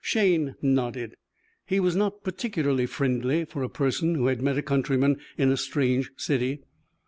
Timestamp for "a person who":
3.61-4.25